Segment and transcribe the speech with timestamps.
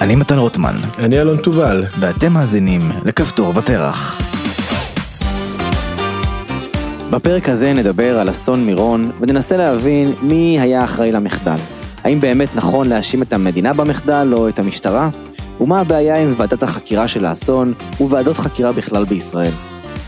[0.00, 1.84] אני מתן רוטמן, אני אלון תובל.
[2.00, 4.20] ואתם מאזינים לכפתור ותרח.
[7.10, 11.56] בפרק הזה נדבר על אסון מירון, וננסה להבין מי היה אחראי למחדל.
[12.04, 15.10] האם באמת נכון להאשים את המדינה במחדל או את המשטרה?
[15.60, 19.52] ומה הבעיה עם ועדת החקירה של האסון וועדות חקירה בכלל בישראל?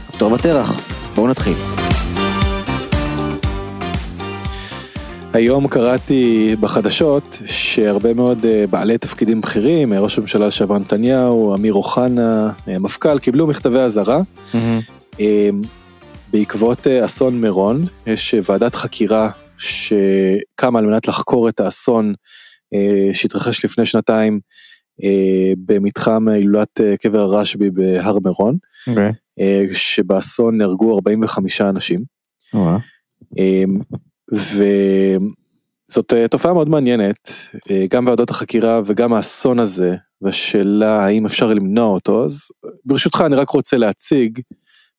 [0.09, 0.81] כפתור ותרח,
[1.15, 1.90] בואו נתחיל.
[5.33, 11.75] היום קראתי בחדשות שהרבה מאוד אה, בעלי תפקידים בכירים, אה, ראש הממשלה לשעבר נתניהו, אמיר
[11.75, 14.21] אוחנה, אה, המפכ"ל, קיבלו מכתבי אזהרה.
[16.33, 22.15] בעקבות אסון מירון, יש ועדת חקירה שקמה על מנת לחקור את האסון
[23.13, 24.41] שהתרחש לפני שנתיים
[25.67, 28.57] במתחם הילולת קבר הרשב"י בהר מירון,
[28.89, 28.91] okay.
[28.91, 29.13] אוקיי.
[29.75, 32.01] שבאסון נהרגו 45 אנשים.
[32.57, 33.41] Okay.
[34.33, 37.31] וזאת אה, תופעה מאוד מעניינת,
[37.71, 42.49] אה, גם ועדות החקירה וגם האסון הזה, והשאלה האם אפשר למנוע אותו, אז
[42.85, 44.41] ברשותך אני רק רוצה להציג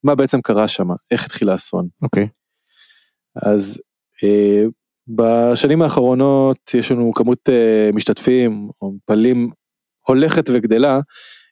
[0.04, 1.88] מה בעצם קרה שם, איך התחיל האסון.
[2.02, 2.24] אוקיי.
[2.24, 3.48] Okay.
[3.50, 3.80] אז
[4.24, 4.64] אה,
[5.08, 9.50] בשנים האחרונות יש לנו כמות אה, משתתפים או מפעלים
[10.06, 11.00] הולכת וגדלה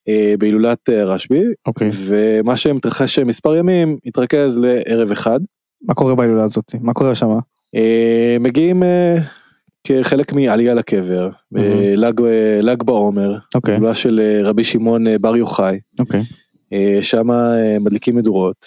[0.08, 1.88] אה, בהילולת אה, רשב"י, אוקיי.
[1.88, 1.92] Okay.
[2.08, 5.40] ומה שמתרחש מספר ימים התרכז לערב אחד.
[5.82, 6.64] מה קורה בהילולה הזאת?
[6.80, 7.28] מה קורה שם?
[7.74, 9.16] אה, מגיעים אה,
[9.84, 11.28] כחלק מעלייה לקבר,
[11.96, 12.20] לג,
[12.62, 13.78] לג בעומר, אוקיי.
[13.78, 15.78] גאולה של רבי שמעון בר יוחאי.
[15.98, 16.22] אוקיי.
[17.02, 17.26] שם
[17.80, 18.66] מדליקים מדורות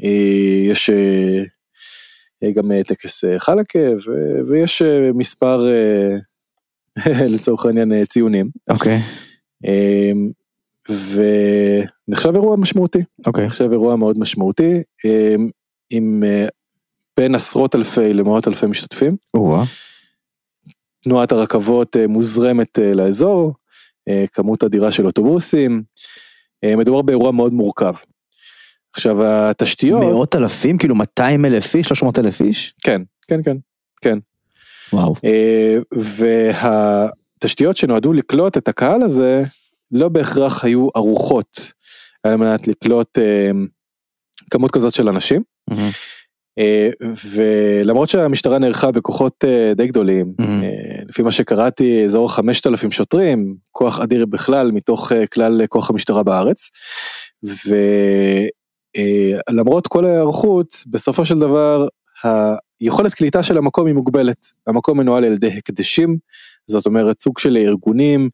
[0.00, 0.90] ויש
[2.54, 3.78] גם טקס חלקה
[4.48, 4.82] ויש
[5.14, 5.66] מספר
[7.34, 8.50] לצורך העניין ציונים.
[8.70, 8.98] אוקיי.
[10.88, 13.02] ונחשב אירוע משמעותי.
[13.26, 13.46] אוקיי.
[13.46, 14.82] נחשב אירוע מאוד משמעותי.
[15.90, 16.22] עם
[17.20, 19.16] בין עשרות אלפי למאות אלפי משתתפים.
[21.04, 23.54] תנועת הרכבות אה, מוזרמת אה, לאזור,
[24.08, 25.82] אה, כמות אדירה של אוטובוסים,
[26.64, 27.94] מדובר באירוע מאוד מורכב.
[28.92, 30.00] עכשיו התשתיות...
[30.00, 30.78] מאות אלפים?
[30.78, 31.86] כאילו 200 אלף איש?
[31.86, 32.74] 300 אלף איש?
[32.82, 33.56] כן, כן, כן,
[34.00, 34.18] כן.
[34.92, 35.14] וואו.
[35.92, 39.42] והתשתיות שנועדו לקלוט את הקהל הזה,
[39.90, 41.72] לא בהכרח היו ערוכות
[42.22, 43.18] על מנת לקלוט
[44.50, 45.42] כמות כזאת של אנשים.
[45.70, 46.19] Mm-hmm.
[46.58, 46.90] אה,
[47.34, 50.44] ולמרות שהמשטרה נערכה בכוחות אה, די גדולים, mm-hmm.
[51.08, 56.70] לפי מה שקראתי אזור 5,000 שוטרים, כוח אדיר בכלל מתוך כלל כוח המשטרה בארץ.
[59.48, 61.86] ולמרות כל ההיערכות, בסופו של דבר
[62.80, 64.46] היכולת קליטה של המקום היא מוגבלת.
[64.66, 66.16] המקום מנוהל על ידי הקדשים,
[66.66, 68.28] זאת אומרת סוג של ארגונים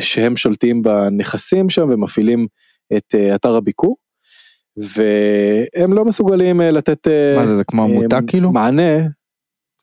[0.00, 2.46] שהם שולטים בנכסים שם ומפעילים
[2.96, 3.96] את אתר הביקור.
[4.76, 8.98] והם לא מסוגלים אה, לתת אה, מה זה זה כמו עמותה כאילו מענה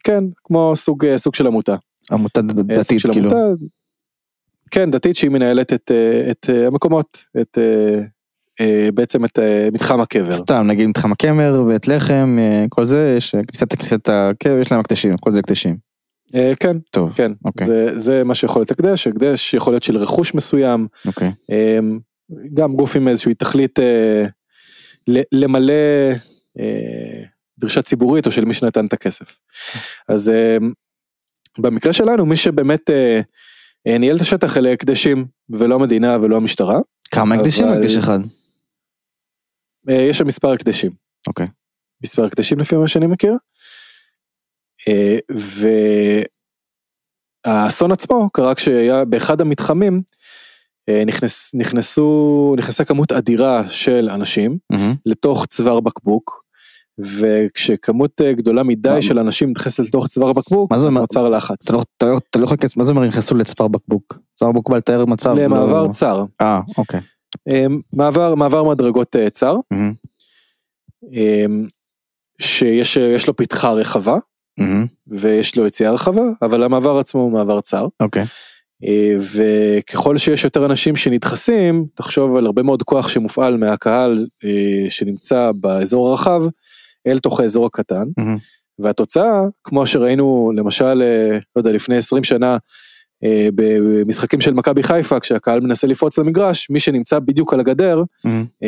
[0.03, 1.75] כן כמו סוג אה, סוג של עמותה
[2.11, 3.63] עמותה דתית כאילו עמותה,
[4.71, 5.91] כן דתית שהיא מנהלת את,
[6.31, 7.57] את המקומות את
[8.93, 9.39] בעצם את
[9.73, 12.37] מתחם הקבר סתם נגיד מתחם הקמר ואת לחם
[12.69, 15.77] כל זה יש כניסת כניסת הקבר יש להם הקדשים כל זה הקדשים.
[16.59, 17.67] כן טוב כן אוקיי.
[17.67, 21.31] זה זה מה שיכול להיות הקדש הקדש יכול להיות של רכוש מסוים אוקיי.
[22.53, 23.79] גם גוף עם איזושהי תכלית.
[25.31, 25.73] למלא
[26.59, 27.23] אה,
[27.59, 29.39] דרישה ציבורית או של מי שנתן את הכסף.
[30.07, 30.57] אז אה,
[31.57, 36.79] במקרה שלנו מי שבאמת אה, ניהל את השטח אלה הקדשים ולא המדינה ולא המשטרה.
[37.11, 37.65] כמה הקדשים?
[37.65, 37.77] אבל...
[37.77, 38.19] הקדש אחד.
[39.89, 40.91] אה, יש שם מספר הקדשים.
[41.27, 41.47] אוקיי.
[42.03, 43.33] מספר הקדשים לפי מה שאני מכיר.
[44.87, 45.17] אה,
[47.45, 50.01] והאסון עצמו קרה כשהיה באחד המתחמים
[51.05, 54.95] נכנס, נכנסו, נכנסה כמות אדירה של אנשים mm-hmm.
[55.05, 56.43] לתוך צוואר בקבוק,
[56.99, 61.67] וכשכמות אה, גדולה מדי מה, של אנשים נכנסת לתוך צוואר בקבוק, אז נוצר לחץ.
[61.67, 64.19] אתה לא, אתה, לא, אתה לא יכול להיכנס, מה זה אומר נכנסו לצוואר בקבוק?
[64.35, 65.35] צוואר בקבוק בא לתאר מצב.
[65.35, 65.89] למעבר לא...
[65.91, 66.25] צר.
[66.41, 66.99] אה, אוקיי.
[67.49, 71.17] אה, מעבר, מעבר מדרגות צר, mm-hmm.
[72.41, 74.17] שיש לו פתחה רחבה,
[74.59, 74.87] mm-hmm.
[75.07, 77.87] ויש לו יציאה רחבה, אבל המעבר עצמו הוא מעבר צר.
[77.99, 78.21] אוקיי.
[78.21, 78.27] אה,
[79.19, 86.09] וככל שיש יותר אנשים שנדחסים, תחשוב על הרבה מאוד כוח שמופעל מהקהל אה, שנמצא באזור
[86.09, 86.41] הרחב
[87.07, 88.03] אל תוך האזור הקטן.
[88.19, 88.39] Mm-hmm.
[88.79, 92.57] והתוצאה, כמו שראינו למשל, אה, לא יודע, לפני 20 שנה,
[93.55, 98.65] במשחקים של מכבי חיפה, כשהקהל מנסה לפרוץ למגרש, מי שנמצא בדיוק על הגדר, mm-hmm.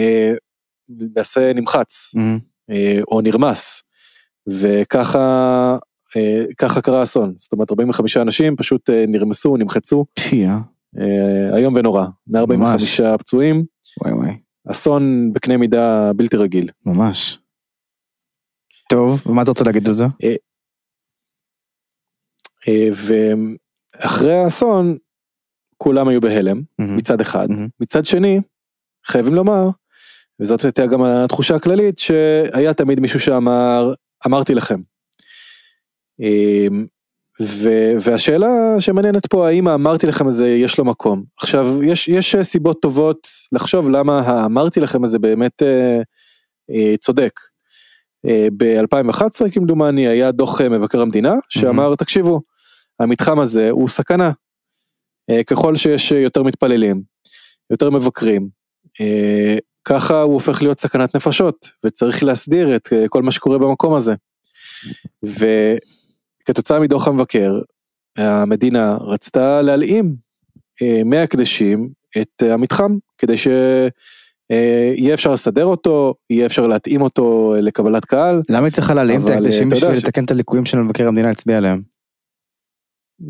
[0.99, 2.73] למעשה נמחץ, mm-hmm.
[3.11, 3.83] או נרמס.
[4.47, 5.77] וככה אה,
[6.57, 10.05] ככה קרה אסון, זאת אומרת 45 אנשים פשוט אה, נרמסו, נמחצו.
[10.99, 13.65] אה, איום ונורא, 145 פצועים.
[14.01, 14.37] וואי וואי.
[14.67, 16.69] אסון בקנה מידה בלתי רגיל.
[16.85, 17.39] ממש.
[18.89, 20.05] טוב, ומה אתה רוצה להגיד על זה?
[22.91, 24.97] ואחרי האסון,
[25.77, 26.61] כולם היו בהלם.
[26.79, 27.47] מצד אחד.
[27.79, 28.39] מצד שני,
[29.05, 29.69] חייבים לומר,
[30.39, 33.93] וזאת הייתה גם התחושה הכללית, שהיה תמיד מישהו שאמר,
[34.27, 34.81] אמרתי לכם.
[36.21, 36.85] אמ,
[37.41, 38.47] ו- והשאלה
[38.79, 41.23] שמעניינת פה, האם האמרתי לכם הזה יש לו מקום.
[41.41, 46.01] עכשיו, יש, יש סיבות טובות לחשוב למה האמרתי לכם הזה באמת אה,
[46.71, 47.31] אה, צודק.
[48.27, 52.41] אה, ב-2011 כמדומני היה דוח אה, מבקר המדינה שאמר תקשיבו
[52.99, 54.31] המתחם הזה הוא סכנה.
[55.29, 57.01] אה, ככל שיש יותר מתפללים,
[57.69, 58.49] יותר מבקרים,
[59.01, 63.93] אה, ככה הוא הופך להיות סכנת נפשות וצריך להסדיר את אה, כל מה שקורה במקום
[63.93, 64.13] הזה.
[66.41, 67.59] וכתוצאה מדוח המבקר
[68.17, 70.15] המדינה רצתה להלאים
[70.81, 71.89] אה, מההקדשים
[72.21, 78.41] את אה, המתחם כדי שיהיה אפשר לסדר אותו, יהיה אפשר להתאים אותו לקבלת קהל.
[78.49, 81.57] למה היא צריכה להעלים את ההקדשים בשביל ש- לתקן את הליקויים של מבקר המדינה הצביע
[81.57, 81.81] עליהם?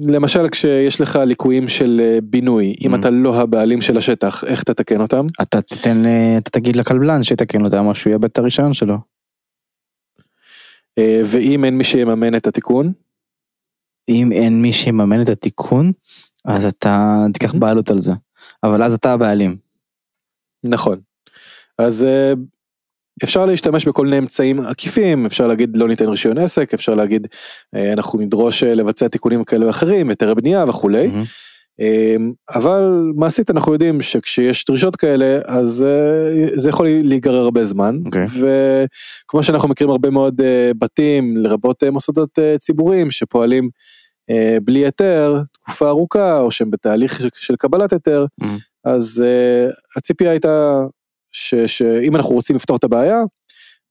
[0.08, 3.00] למשל כשיש לך ליקויים של אה, בינוי, אם Mm.
[3.00, 5.26] אתה לא הבעלים של השטח, איך תתקן אותם?
[5.42, 8.96] אתה תיתן, אה, אתה תגיד לקבלן שיתקן אותם או שהוא יאבד את הרישיון שלו.
[10.98, 12.94] אה, ואם אין מי שיממן את התיקון,
[14.10, 15.92] אם אין מי שיממן את התיקון,
[16.46, 17.54] אז אתה תיקח.
[17.54, 18.12] בעלות על זה.
[18.64, 19.58] אבל אז אתה הבעלים.
[20.64, 21.00] נכון.
[21.78, 22.34] אז אה,
[23.24, 27.28] אפשר להשתמש בכל מיני אמצעים עקיפים, אפשר להגיד לא ניתן רישיון עסק, אפשר להגיד
[27.76, 31.08] אה, אנחנו נדרוש לבצע תיקונים כאלה ואחרים, היתרי בנייה וכולי.
[31.08, 31.24] מהמם.
[31.82, 32.82] אמ, אבל
[33.16, 38.26] מעשית אנחנו יודעים שכשיש דרישות כאלה אז אה, זה יכול להיגרר הרבה זמן אוקיי.
[38.26, 42.30] וכמו שאנחנו מכירים הרבה מאוד אה, בתים לרבות אה, מוסדות
[42.60, 43.70] ציבוריים שפועלים
[44.64, 48.46] בלי היתר תקופה ארוכה או שהם בתהליך של- קבלת היתר Mhm.
[48.86, 49.24] אז
[49.98, 50.80] הציפייה הייתה
[51.32, 53.24] ש- שאם אנחנו רוצים לפתור את הבעיה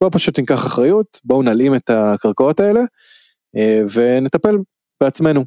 [0.00, 2.80] בואו פשוט ניקח אחריות בואו נלאים את הקרקעות האלה
[3.94, 4.56] ונטפל
[5.02, 5.44] בעצמנו.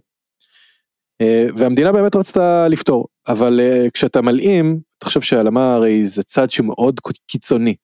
[1.23, 6.67] אה, והמדינה באמת רצתה לפתור, אבל אה, כשאתה מלאים, תחשוב שהעלמה הרי זה צד שהוא
[6.67, 7.75] מאוד קיצוני.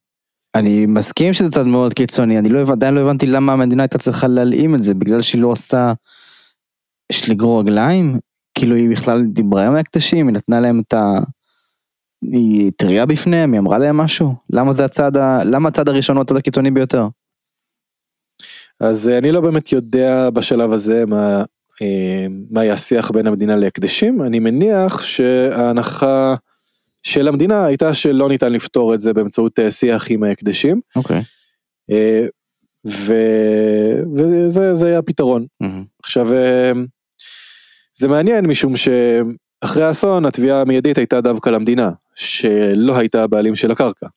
[0.56, 4.27] אני מסכים שזה צד מאוד קיצוני, אני לא, עדיין לא הבנתי למה המדינה הייתה צריכה
[4.27, 5.94] להלאים את זה, בגלל שהיא לא עושה,
[7.12, 8.19] יש לגרור רגליים,
[8.57, 11.19] כאילו היא בכלל דיברה עם ההקדשים, היא נתנה להם את ה...
[12.21, 14.33] היא התריעה בפניהם, היא אמרה להם משהו?
[14.50, 15.44] למה זה הצד ה...
[15.44, 17.07] למה הצד הראשון הוא הצד הקיצוני ביותר?
[18.80, 21.44] אז אה, אני לא באמת יודע בשלב הזה מה,
[22.52, 26.36] מה היה השיח בין המדינה להקדשים, אני מניח שההנחה
[27.04, 31.22] של המדינה הייתה שלא ניתן לפתור את זה באמצעות אה, שיח עם ההקדשים, אוקיי.
[31.92, 32.26] אה,
[32.88, 33.14] ו...
[34.18, 35.46] וזה זה היה הפתרון.
[36.04, 36.72] עכשיו אה,
[37.98, 44.08] זה מעניין משום שאחרי האסון התביעה המיידית הייתה דווקא למדינה שלא הייתה הבעלים של הקרקע.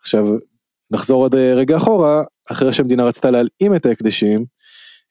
[0.00, 0.26] עכשיו
[0.90, 4.44] נחזור עוד אה, רגע אחורה אחרי שהמדינה רצתה להלאים את ההקדשים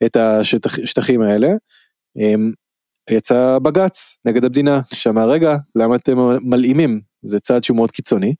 [0.06, 0.18] את
[0.66, 1.50] השטחים האלה
[2.16, 2.52] הם,
[3.10, 8.36] יצא בג"ץ נגד המדינה שאמר רגע למה אתם מלאימים זה צעד שהוא מאוד קיצוני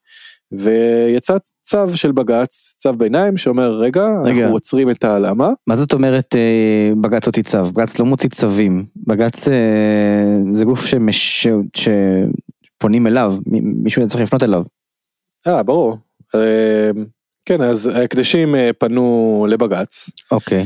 [0.52, 4.40] ויצא צו של בג"ץ צו ביניים שאומר רגע, רגע.
[4.40, 7.64] אנחנו עוצרים את ההלאמה מה זאת אומרת אה, בג"ץ הוציא צו?
[7.64, 8.86] בג"ץ לא מוציא צווים.
[8.96, 11.48] בג"ץ אה, זה גוף שמש...
[11.76, 13.36] שפונים אליו,
[13.84, 14.64] מישהו צריך לפנות אליו.
[15.48, 15.98] אה ברור.
[16.36, 16.92] אה,
[17.46, 20.60] כן אז ההקדשים פנו לבג"ץ אוקיי.
[20.60, 20.66] אה,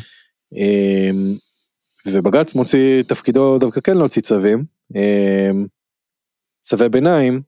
[2.05, 5.51] ובג"ץ מוציא תפקידו דווקא כן להוציא צווים אה,
[6.61, 7.42] צווי ביניים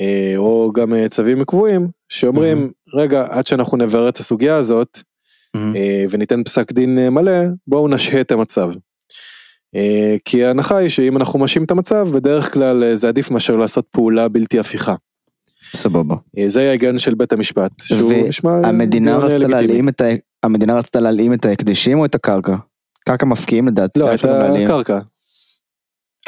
[0.00, 4.98] אה, או גם אה, צווים קבועים שאומרים רגע עד שאנחנו נברר את הסוגיה הזאת.
[5.76, 7.32] אה, וניתן פסק דין מלא
[7.66, 8.70] בואו נשהה את המצב.
[10.24, 14.28] כי ההנחה היא שאם אנחנו משהים את המצב בדרך כלל זה עדיף מאשר לעשות פעולה
[14.28, 14.94] בלתי הפיכה.
[15.74, 16.14] סבבה.
[16.46, 17.72] זה היה ההיגיון של בית המשפט.
[17.82, 19.48] שהוא נשמע המדינה דיון, אה, רצתה.
[19.48, 20.04] להלאים את ה...
[20.46, 22.56] המדינה רצתה להלאים את ההקדשים או את הקרקע?
[23.08, 24.00] קרקע מפקיעים לדעתי.
[24.00, 24.20] לא, את.
[24.64, 24.94] הקרקע.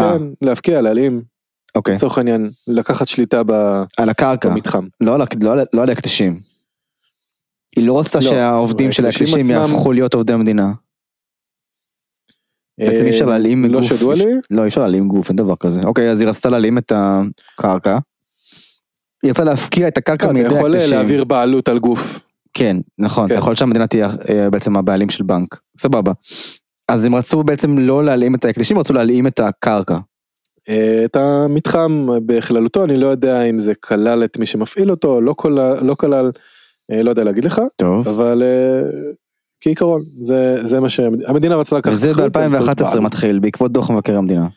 [0.01, 0.19] אה.
[0.19, 1.23] כן, להפקיע, להלאים,
[1.75, 1.95] אוקיי.
[1.95, 4.49] לצורך העניין, לקחת שליטה ב- על הקרקע.
[4.49, 4.87] במתחם.
[5.01, 6.41] לא לא ה- לא על ההקדשים.
[7.77, 10.73] היא לא רצתה לא, שהעובדים של ההקדשים עצמם- יהפכו להיות עובדי המדינה.
[12.81, 13.89] בעצם אי אפשר אה, להלאים לא גוף.
[13.89, 15.81] שידוע לי, לא, אי אפשר להלאים גוף, אין דבר כזה.
[15.85, 17.99] אוקיי, אז היא רצתה להלאים את הקרקע.
[19.23, 20.87] היא רצתה להפקיע את הקרקע אתה מידי יכול אה.
[20.87, 22.28] להעביר בעלות על גוף.
[22.55, 23.35] כן, נכון, כן.
[23.35, 25.61] אתה יכול שהמדינה תהיה אה, בעצם הבעלים של בנק.
[25.79, 26.13] סבבה.
[26.89, 29.97] אז הם רצו בעצם לא להלאים את ההקדשים, רצו להלאים את הקרקע.
[30.69, 35.35] אה, את המתחם בכללותו, אני לא יודע אם זה כלל את מי שמפעיל אותו, לא
[35.37, 36.31] כלל, לא כלל,
[36.91, 38.09] אה, לא יודע להגיד לך, טוב.
[38.09, 38.43] אבל
[39.61, 41.93] כעיקרון, זה זה מה שהמדינה רצתה לקחת.
[41.93, 43.03] וזה אחריות באמצעות ב-2011 בעלות.
[43.03, 44.49] מתחיל, בעקבות דוח מבקר המדינה.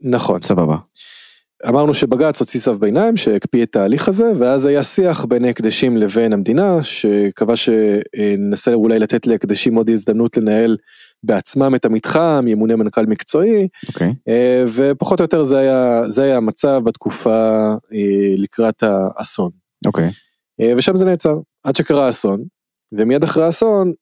[0.00, 0.40] נכון.
[0.40, 0.76] סבבה.
[1.68, 6.32] אמרנו שבג"ץ הוציא צו ביניים שהקפיא את ההליך הזה ואז היה שיח בין ההקדשים לבין
[6.32, 10.76] המדינה שקבע שננסה אולי לתת להקדשים עוד הזדמנות לנהל
[11.22, 14.14] בעצמם את המתחם, ימונה מנכ"ל מקצועי, אוקיי.
[14.28, 19.50] אה, ופחות או יותר זה היה, זה היה המצב בתקופה אה, לקראת האסון.
[19.86, 20.10] אוקיי.
[20.60, 22.44] אה, ושם זה נעצר, עד שקרה האסון,
[22.92, 23.92] ומיד אחרי האסון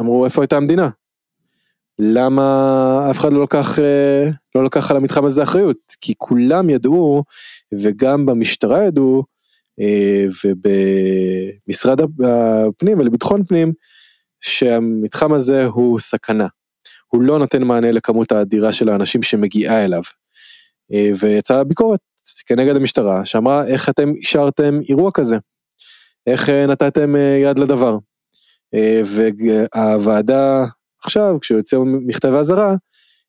[0.00, 0.88] אמרו איפה הייתה המדינה?
[1.98, 5.76] למה אף אחד לא לקח, אה, לא לקח על המתחם הזה אחריות?
[6.00, 7.24] כי כולם ידעו,
[7.72, 9.24] וגם במשטרה ידעו,
[9.80, 13.72] אה, ובמשרד הפנים ולביטחון פנים,
[14.40, 16.46] שהמתחם הזה הוא סכנה.
[17.06, 20.02] הוא לא נותן מענה לכמות האדירה של האנשים שמגיעה אליו.
[20.92, 22.00] אה, ויצאה ביקורת
[22.46, 25.36] כנגד המשטרה שאמרה איך אתם אישרתם אירוע כזה.
[26.26, 27.98] איך נתתם יד לדבר.
[29.04, 30.64] והוועדה
[31.06, 32.74] עכשיו כשיוצא מכתב האזהרה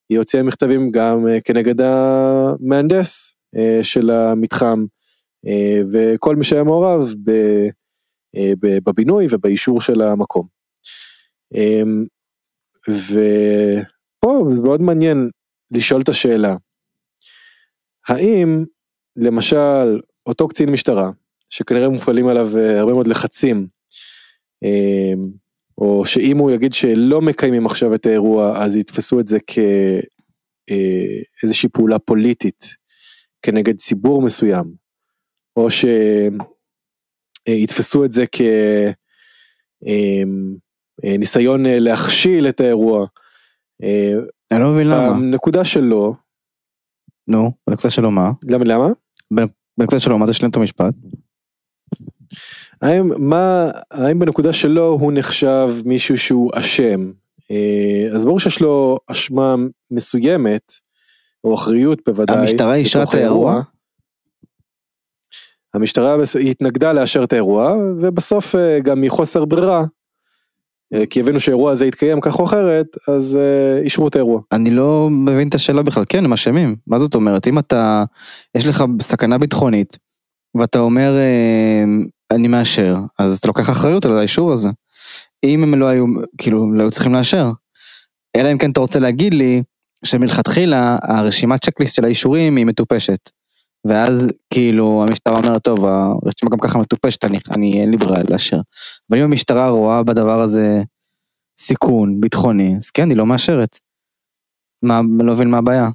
[0.08, 3.36] היא הוציאה מכתבים גם כנגד המהנדס
[3.82, 4.84] של המתחם
[5.92, 7.14] וכל מי שהיה מעורב
[8.86, 10.46] בבינוי ובאישור של המקום.
[12.88, 15.30] ופה זה מאוד מעניין
[15.70, 16.56] לשאול את השאלה,
[18.08, 18.64] האם
[19.16, 21.10] למשל אותו קצין משטרה
[21.50, 23.66] שכנראה מופעלים עליו הרבה מאוד לחצים
[25.78, 29.38] או שאם הוא יגיד שלא מקיימים עכשיו את האירוע אז יתפסו את זה
[30.66, 32.64] כאיזושהי פעולה פוליטית
[33.42, 34.64] כנגד ציבור מסוים,
[35.56, 35.68] או
[37.48, 38.24] שיתפסו את זה
[41.02, 43.06] כניסיון להכשיל את האירוע.
[44.50, 45.12] אני לא מבין למה.
[45.12, 46.14] בנקודה שלו.
[47.28, 48.30] נו, בנקודה שלו מה?
[48.50, 48.64] למה?
[48.64, 48.88] למה?
[49.78, 50.94] בנקודה שלו מה תשלים את המשפט?
[52.82, 57.10] האם, מה, האם בנקודה שלו הוא נחשב מישהו שהוא אשם?
[57.50, 59.54] אה, אז ברור שיש לו אשמה
[59.90, 60.72] מסוימת,
[61.44, 62.38] או אחריות בוודאי.
[62.38, 63.62] המשטרה אישרה את האירוע?
[65.74, 66.16] המשטרה
[66.50, 69.84] התנגדה לאשר את האירוע, ובסוף אה, גם מחוסר ברירה,
[70.94, 73.38] אה, כי הבינו שהאירוע הזה יתקיים כך או אחרת, אז
[73.84, 74.40] אישרו את האירוע.
[74.52, 76.76] אני לא מבין את השאלה בכלל, כן, הם אשמים.
[76.86, 77.46] מה זאת אומרת?
[77.46, 78.04] אם אתה,
[78.54, 79.98] יש לך סכנה ביטחונית,
[80.54, 81.12] ואתה אומר,
[82.30, 84.68] אני מאשר, אז אתה לוקח אחריות על האישור הזה.
[85.44, 86.04] אם הם לא היו,
[86.38, 87.50] כאילו, לא היו צריכים לאשר.
[88.36, 89.62] אלא אם כן אתה רוצה להגיד לי,
[90.04, 93.30] שמלכתחילה הרשימת צ'קליסט של האישורים היא מטופשת.
[93.84, 98.60] ואז כאילו המשטרה אומרת, טוב, הרשימה גם ככה מטופשת, אני, אני אין לי ברירה לאשר.
[99.10, 100.82] אבל אם המשטרה רואה בדבר הזה
[101.60, 103.78] סיכון ביטחוני, אז כן, היא לא מאשרת.
[104.82, 105.88] מה, לא מבין מה הבעיה.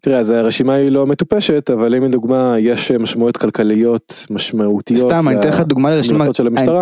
[0.00, 5.10] תראה, אז הרשימה היא לא מטופשת, אבל אם לדוגמה יש משמעויות כלכליות משמעותיות.
[5.10, 6.24] סתם, אני אתן לך דוגמה לרשימה,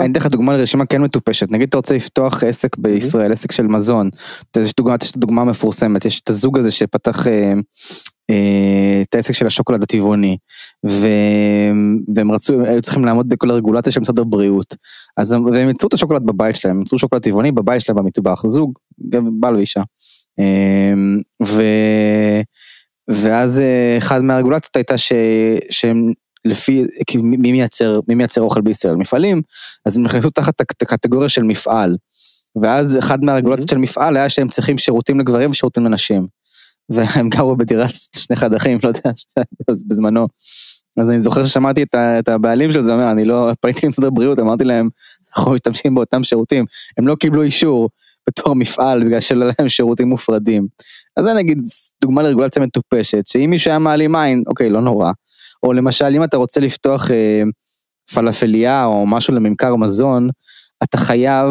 [0.01, 1.51] אני אתן לך דוגמה לרשימה כן מטופשת.
[1.51, 4.11] נגיד אתה רוצה לפתוח עסק בישראל, עסק של מזון.
[4.57, 7.53] יש דוגמה, יש דוגמה מפורסמת, יש את הזוג הזה שפתח אה,
[8.31, 10.37] אה, את העסק של השוקולד הטבעוני.
[10.85, 14.77] והם רצו, היו צריכים לעמוד בכל הרגולציה של משרד הבריאות.
[15.17, 18.73] אז הם ייצרו את השוקולד בבית שלהם, הם ייצרו שוקולד טבעוני בבית שלהם במטבח, זוג,
[19.41, 19.83] בעל ואישה.
[20.39, 20.95] אה,
[21.47, 21.63] ו...
[23.09, 25.13] ואז אה, אחד מהרגולציות הייתה ש,
[25.71, 26.13] שהם
[26.45, 26.85] לפי,
[27.23, 28.95] מי מייצר, מי מייצר אוכל בישראל?
[28.95, 29.43] מפעלים,
[29.87, 31.97] אז הם נכנסו תחת הקטגוריה של מפעל.
[32.63, 33.75] ואז אחד מהרגולציות mm-hmm.
[33.75, 36.27] של מפעל היה שהם צריכים שירותים לגברים ושירותים לנשים.
[36.91, 39.11] והם גרו בדירת שני חדרים, לא יודע,
[39.89, 40.27] בזמנו.
[41.01, 44.39] אז אני זוכר ששמעתי את, את הבעלים של זה, אומר, אני לא, פניתי למשרד הבריאות,
[44.39, 44.89] אמרתי להם,
[45.37, 46.65] אנחנו משתמשים באותם שירותים.
[46.99, 47.89] הם לא קיבלו אישור
[48.29, 50.67] בתור מפעל בגלל שלא להם שירותים מופרדים.
[51.19, 51.59] אז זה נגיד
[52.01, 55.13] דוגמה לרגולציה מטופשת, שאם מישהו היה מעלים עין, אוקיי, לא נורא.
[55.63, 57.43] או למשל, אם אתה רוצה לפתוח אה,
[58.15, 60.29] פלאפליה או משהו לממכר מזון,
[60.83, 61.47] אתה חייב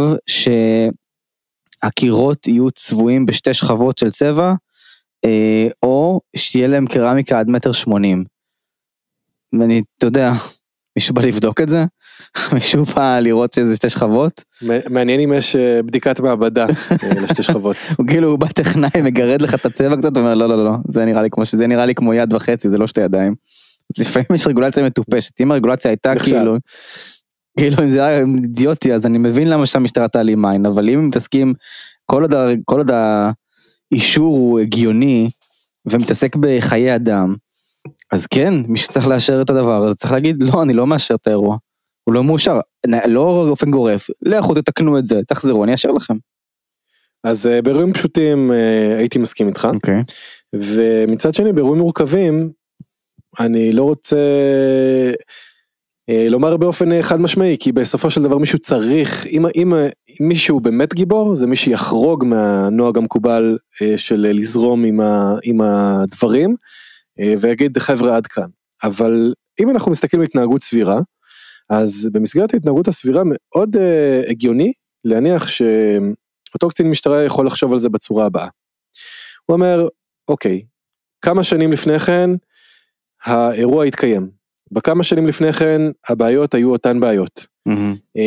[1.86, 4.54] שהקירות יהיו צבועים בשתי שכבות של צבע,
[5.26, 8.24] אה, או שיהיה להם קרמיקה עד מטר שמונים.
[9.60, 10.32] ואני, אתה יודע,
[10.96, 11.86] מישהו בא לבדוק את זה?
[12.54, 14.44] מישהו בא לראות איזה שתי שכבות?
[14.90, 17.76] מעניין אם יש אה, בדיקת מעבדה אה, לשתי שכבות.
[17.98, 21.06] הוא כאילו הוא בא טכנאי מגרד לך את הצבע קצת ואומר לא לא לא זה
[21.06, 23.36] נראה לי כמו שזה נראה לי כמו יד וחצי זה לא שתי ידיים.
[24.00, 26.58] לפעמים יש רגולציה מטופשת אם הרגולציה הייתה כאילו.
[27.60, 31.54] כאילו אם זה היה אידיוטי אז אני מבין למה שהמשטרה תעלים עין אבל אם מתעסקים
[32.06, 32.34] כל עוד,
[32.66, 32.92] כל עוד
[33.92, 35.30] האישור הוא הגיוני
[35.92, 37.36] ומתעסק בחיי אדם
[38.12, 41.28] אז כן מי שצריך לאשר את הדבר הזה צריך להגיד לא אני לא מאשר את
[41.28, 41.58] האירוע.
[42.08, 42.60] הוא לא מאושר,
[43.06, 46.14] לא באופן גורף, לכו תתקנו את זה, תחזרו, אני אאשר לכם.
[47.24, 49.76] אז אה, באירועים פשוטים אה, הייתי מסכים איתך, okay.
[49.76, 50.02] אוקיי.
[50.54, 52.52] ומצד שני באירועים מורכבים,
[53.40, 54.18] אני לא רוצה
[56.10, 60.60] אה, לומר באופן חד משמעי, כי בסופו של דבר מישהו צריך, אם, אם, אם מישהו
[60.60, 63.58] באמת גיבור, זה מי שיחרוג מהנוהג המקובל
[63.98, 66.56] של לזרום עם, ה, עם הדברים,
[67.40, 68.48] ויגיד חבר'ה עד כאן.
[68.84, 71.00] אבל אם אנחנו מסתכלים על התנהגות סבירה,
[71.70, 74.74] אז במסגרת ההתנהגות הסבירה מאוד uh, הגיוני
[75.06, 75.48] להניח
[76.54, 78.48] אותו קצין משטרה יכול לחשוב על זה בצורה הבאה.
[79.46, 79.88] הוא אומר,
[80.28, 80.62] אוקיי,
[81.22, 82.30] כמה שנים לפני כן
[83.24, 84.30] האירוע התקיים.
[84.72, 87.48] בכמה שנים לפני כן הבעיות היו אותן בעיות.
[87.70, 88.20] Mm-hmm.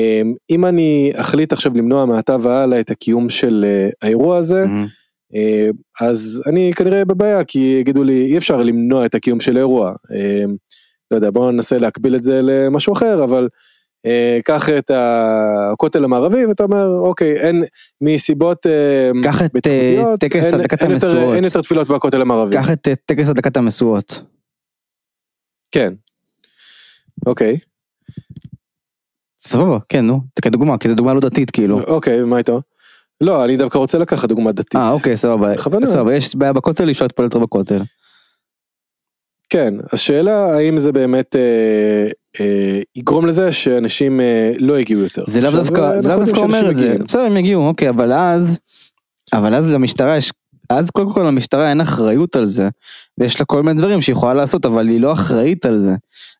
[0.50, 5.00] אם אני אחליט עכשיו למנוע מעתה והלאה את הקיום של אה, האירוע הזה, Mm-hmm.
[6.00, 9.92] אז אני כנראה בבעיה כי יגידו לי אי אפשר למנוע את הקיום של האירוע.
[11.10, 13.48] לא יודע בואו ננסה להקביל את זה למשהו אחר אבל
[14.06, 17.64] אה, קח את הכותל המערבי ואתה אומר אוקיי אין
[18.00, 21.34] מסיבות אה, קח את, אה, טקס אין- הדלקת אין יותר-.
[21.34, 22.56] אין יותר תפילות בכותל המערבי.
[22.56, 24.22] קח את אה, טקס הדלקת המשואות.
[25.72, 25.92] כן.
[27.26, 27.58] אוקיי.
[29.40, 31.80] סבבה, כן, נו, זה כדוגמה, כי זו דוגמה לא דתית, כאילו.
[31.80, 32.60] אוקיי מה איתו?
[33.20, 34.76] לא אני דווקא רוצה לקחת דוגמה דתית.
[34.76, 35.54] אה, אוקיי, סבבה.
[35.54, 35.86] בכוונה.
[35.86, 37.78] סבבה, יש בעיה בכותל, אי אפשר להתפלל יותר בכותל.
[39.50, 45.22] כן, השאלה האם זה באמת אה, אה, יגרום לזה שאנשים אה, לא יגיעו יותר.
[45.26, 46.96] זה לאו דווקא, אה, זה לאו אנחנו דווקא אומר את זה.
[47.08, 48.58] בסדר, הם יגיעו, אוקיי, אבל אז,
[49.32, 50.32] אבל אז למשטרה יש,
[50.70, 52.68] אז קודם כל למשטרה אין אחריות על זה,
[53.18, 55.94] ויש לה כל מיני דברים שהיא יכולה לעשות, אבל היא לא אחראית על זה.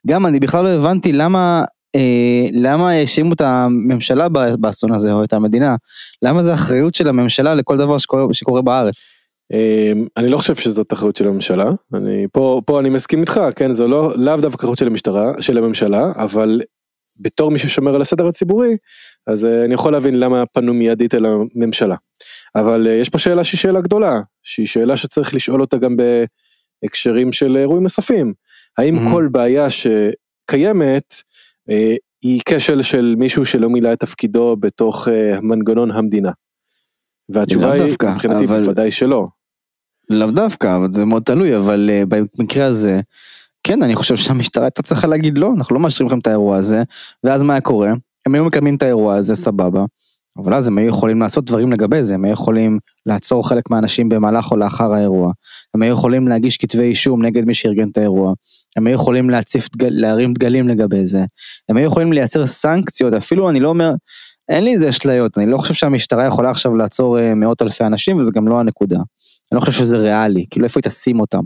[0.07, 1.65] גם אני בכלל לא הבנתי למה,
[1.97, 5.77] אה, למה האשימו את הממשלה באסון הזה, או את המדינה.
[6.23, 9.20] למה זה אחריות של הממשלה לכל דבר שקורה, שקורה בארץ.
[9.53, 13.73] אה, אני לא חושב שזאת אחריות של הממשלה, אני פה, פה אני מסכים איתך, כן,
[13.73, 16.61] זו לא, לאו דווקא אחריות של המשטרה, של הממשלה, אבל
[17.17, 18.77] בתור מי ששומר על הסדר הציבורי,
[19.27, 21.97] אז אה, אני יכול להבין למה פנו מיידית אל הממשלה.
[22.55, 25.97] אבל אה, יש פה שאלה שהיא שאלה גדולה, שהיא שאלה שצריך לשאול אותה גם
[26.83, 28.33] בהקשרים של אירועים נוספים.
[28.79, 29.11] האם Mhm.
[29.11, 31.15] כל בעיה שקיימת
[31.71, 35.09] אה, היא כשל של מישהו שלא מילא את תפקידו בתוך
[35.43, 36.31] מנגנון המדינה?
[37.29, 39.27] והתשובה היא, דווקא, מבחינתי אבל- בוודאי שלא.
[40.11, 43.01] לאו דווקא, אבל זה מאוד תלוי, אבל uh, במקרה הזה,
[43.65, 46.83] כן, אני חושב שהמשטרה הייתה צריכה להגיד לא, אנחנו לא מאשרים לכם את האירוע הזה,
[47.25, 47.93] ואז מה היה קורה?
[48.27, 49.85] הם היו מקדמים את האירוע הזה, סבבה,
[50.39, 54.09] אבל אז הם היו יכולים לעשות דברים לגבי זה, הם היו יכולים לעצור חלק מהאנשים
[54.09, 55.33] במהלך או לאחר האירוע,
[55.75, 58.33] הם היו יכולים להגיש כתבי אישום נגד מי שארגן את האירוע,
[58.77, 61.25] הם היו יכולים להציף, להרים דגלים לגבי זה,
[61.69, 63.93] הם היו יכולים לייצר סנקציות, אפילו אני לא אומר,
[64.49, 68.19] אין לי איזה אשליות, אני לא חושב שהמשטרה יכולה עכשיו לעצור אה, מאות אלפי אנשים,
[68.19, 68.99] וזה גם לא הנקודה.
[69.53, 71.43] אני לא חושב שזה ריאלי, כאילו איפה היא תשים אותם.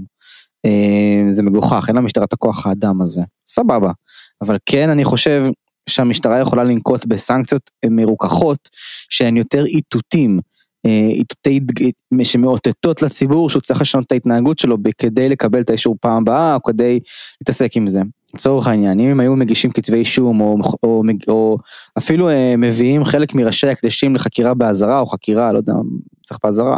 [0.67, 3.93] אה, זה מגוחך, אין למשטרה את הכוח האדם הזה, סבבה.
[4.43, 5.45] אבל כן אני חושב
[5.89, 8.69] שהמשטרה יכולה לנקוט בסנקציות מרוככות
[9.11, 10.41] שהן יותר איתותים,
[10.87, 11.61] אה, איתותי
[12.23, 16.63] שמאותתות לציבור שהוא צריך לשנות את ההתנהגות שלו כדי לקבל את האישור פעם הבאה או
[16.63, 17.01] כדי
[17.41, 18.01] להתעסק עם זה.
[18.35, 21.59] לצורך העניין, אם הם היו מגישים כתבי אישום או, או, או,
[21.99, 25.73] אפילו אה, מביאים חלק מראשי הקדשים לחקירה באזהרה או חקירה, לא יודע,
[26.27, 26.77] צריך באזהרה,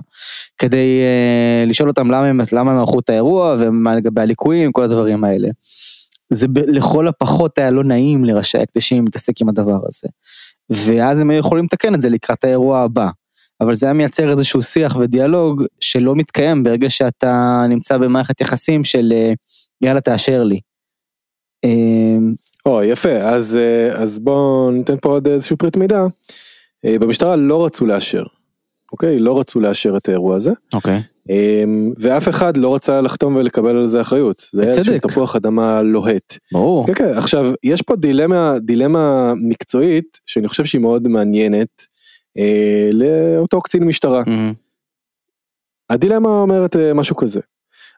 [0.58, 4.84] כדי אה, לשאול אותם למה הם, למה הם ערכו את האירוע ומה לגבי הליקויים, כל
[4.84, 5.48] הדברים האלה.
[6.32, 10.08] זה ב, לכל הפחות היה לא נעים לראשי הקדשים להתעסק עם הדבר הזה.
[10.70, 13.08] ואז הם היו יכולים לתקן את זה לקראת האירוע הבא.
[13.60, 19.12] אבל זה היה מייצר איזשהו שיח ודיאלוג שלא מתקיים ברגע שאתה נמצא במערכת יחסים של
[19.12, 19.32] אה,
[19.80, 20.60] יאללה תאשר לי.
[21.64, 22.16] אה,
[22.66, 26.06] או יפה אז אה, אז בוא ניתן פה עוד איזשהו פריט מידע.
[26.84, 28.24] אה, במשטרה לא רצו לאשר.
[28.92, 31.02] אוקיי לא רצו לאשר את האירוע הזה אוקיי.
[31.30, 31.64] אה,
[31.98, 34.98] ואף אחד לא רצה לחתום ולקבל על זה אחריות זה היה איזשהו.
[34.98, 36.38] תפוח אדמה לוהט.
[36.52, 36.86] ברור.
[36.86, 41.82] כן כן עכשיו יש פה דילמה דילמה מקצועית שאני חושב שהיא מאוד מעניינת
[42.38, 44.22] אה, לאותו קצין משטרה.
[45.90, 47.40] הדילמה אומרת משהו כזה.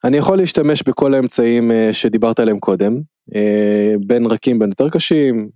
[0.04, 3.00] אני יכול להשתמש בכל האמצעים שדיברת עליהם קודם,
[4.06, 5.48] בין רכים בין יותר קשים,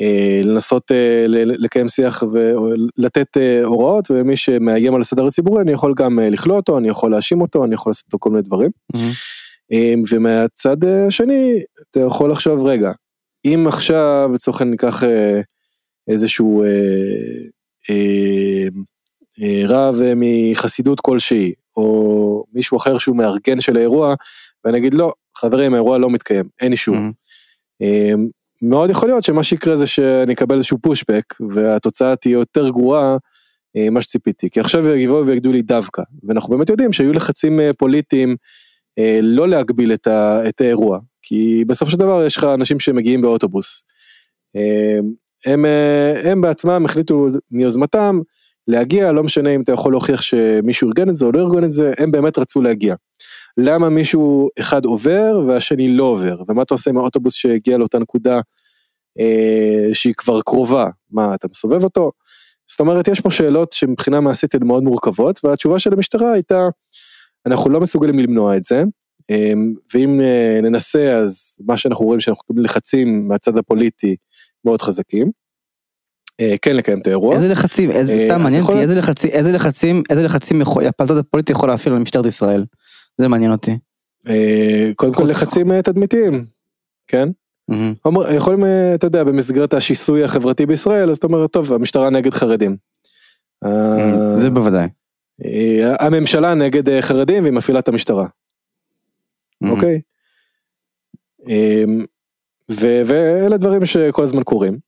[0.00, 0.90] מלנסות
[1.28, 6.56] לקיים שיח ולתת אה, הוראות, ומי שמאיים על הסדר הציבורי אני יכול גם אה, לכלוא
[6.56, 8.70] אותו, אני יכול להאשים אותו, אני יכול לעשות אותו כל מיני דברים.
[8.96, 8.98] Mhm.
[9.72, 12.92] אה, ומהצד אה, השני אתה יכול לחשוב רגע,
[13.44, 15.40] אם עכשיו לצורך העניין ניקח אה,
[16.08, 16.68] איזשהו אה,
[17.90, 18.68] אה,
[19.42, 24.14] אה, רב אה, מחסידות כלשהי, או מישהו אחר שהוא מארגן של האירוע,
[24.64, 26.96] ואני אגיד לא, חברים האירוע לא מתקיים, אין אישור.
[26.96, 27.12] Mhm.
[27.82, 28.12] אה,
[28.62, 33.16] מאוד יכול להיות שמה שיקרה זה שאני אקבל איזשהו פושבק, והתוצאה תהיה יותר גרועה
[33.76, 37.70] אה, ממה שציפיתי, כי עכשיו יבואו ויגידו לי דווקא, ואנחנו באמת יודעים שהיו לחצים אה,
[37.78, 38.36] פוליטיים
[38.98, 43.20] אה, לא להגביל את, ה, את האירוע, כי בסופו של דבר יש לך אנשים שמגיעים
[43.20, 43.84] באוטובוס.
[44.56, 44.98] אה,
[45.46, 45.64] הם,
[46.24, 48.20] הם בעצמם החליטו מיוזמתם
[48.68, 51.72] להגיע, לא משנה אם אתה יכול להוכיח שמישהו ארגן את זה או לא ארגן את
[51.72, 52.94] זה, הם באמת רצו להגיע.
[53.56, 58.40] למה מישהו אחד עובר והשני לא עובר, ומה אתה עושה עם האוטובוס שהגיע לאותה נקודה
[59.20, 62.10] אה, שהיא כבר קרובה, מה אתה מסובב אותו?
[62.70, 66.68] זאת אומרת יש פה שאלות שמבחינה מעשית הן מאוד מורכבות, והתשובה של המשטרה הייתה,
[67.46, 68.82] אנחנו לא מסוגלים למנוע את זה,
[69.30, 69.52] אה,
[69.94, 74.16] ואם אה, ננסה אז מה שאנחנו רואים שאנחנו מקבלים לחצים מהצד הפוליטי
[74.64, 75.30] מאוד חזקים.
[76.40, 77.34] אה, כן לקיים את האירוע.
[77.34, 81.52] איזה לחצים, איזה, אה, סתם מעניין אותי, איזה לחצים, איזה לחצים, איזה לחצים הפלטות הפוליטי
[81.52, 82.64] יכול להפעיל על משטרת ישראל.
[83.20, 83.78] זה מעניין אותי.
[84.28, 86.44] אה, קודם כל לחצים אה, תדמיתיים.
[87.06, 87.28] כן?
[88.04, 92.34] אומר- יכולים, אה, אתה יודע, במסגרת השיסוי החברתי בישראל, אז אתה אומר, טוב, המשטרה נגד
[92.34, 92.76] חרדים.
[94.34, 94.88] זה בוודאי.
[96.00, 98.26] הממשלה נגד חרדים והיא מפעילה את המשטרה.
[99.70, 100.00] אוקיי?
[102.70, 104.78] ו- ואלה דברים שכל הזמן קורים.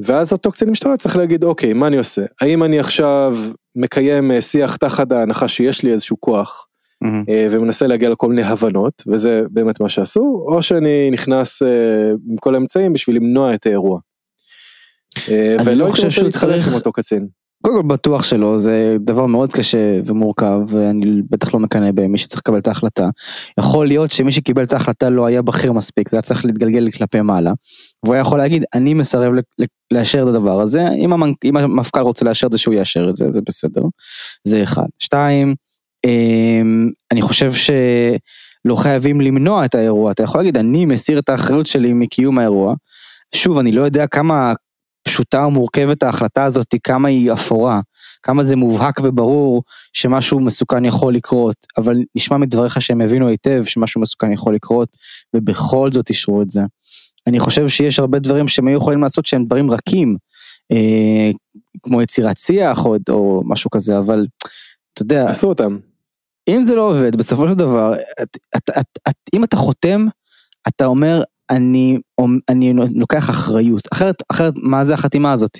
[0.00, 2.22] ואז אותו קצין משטרה צריך להגיד, אוקיי, מה אני עושה?
[2.40, 3.36] האם אני עכשיו
[3.76, 6.67] מקיים שיח תחת ההנחה שיש לי איזשהו כוח,
[7.04, 11.68] אה, ומנסה להגיע לכל מיני הבנות, וזה באמת מה שעשו, או שאני נכנס אה,
[12.30, 14.00] עם כל האמצעים בשביל למנוע את האירוע.
[15.28, 17.26] אה, אני ולא לא הייתי חושב רוצה שהוא להתחלף עם אותו קצין.
[17.62, 22.40] קודם כל בטוח שלא, זה דבר מאוד קשה ומורכב, ואני בטח לא מקנא במי שצריך
[22.40, 23.08] לקבל את ההחלטה.
[23.60, 27.20] יכול להיות שמי שקיבל את ההחלטה לא היה בכיר מספיק, זה היה צריך להתגלגל כלפי
[27.20, 27.52] מעלה.
[28.04, 29.32] והוא היה יכול להגיד, אני מסרב
[29.90, 31.32] לאשר את הדבר הזה, אם, המנ...
[31.44, 33.82] אם המפכ"ל רוצה לאשר את זה, שהוא יאשר את זה, זה בסדר.
[34.44, 34.86] זה אחד.
[34.98, 35.54] שתיים,
[37.10, 41.92] אני חושב שלא חייבים למנוע את האירוע, אתה יכול להגיד, אני מסיר את האחריות שלי
[41.92, 42.74] מקיום האירוע.
[43.34, 44.52] שוב, אני לא יודע כמה
[45.08, 47.80] פשוטה ומורכבת ההחלטה הזאת, כמה היא אפורה,
[48.22, 54.00] כמה זה מובהק וברור שמשהו מסוכן יכול לקרות, אבל נשמע מדבריך שהם הבינו היטב שמשהו
[54.00, 54.88] מסוכן יכול לקרות,
[55.36, 56.60] ובכל זאת אישרו את זה.
[57.26, 60.16] אני חושב שיש הרבה דברים שהם היו יכולים לעשות שהם דברים רכים,
[60.72, 61.30] אה,
[61.82, 64.26] כמו יצירת שיח או, או משהו כזה, אבל
[64.92, 65.76] אתה יודע, עשו אותם.
[66.48, 70.06] אם זה לא עובד, בסופו של דבר, את, את, את, את, אם אתה חותם,
[70.68, 71.98] אתה אומר, אני,
[72.48, 73.88] אני לוקח אחריות.
[73.92, 75.58] אחרת, אחרת, מה זה החתימה הזאת?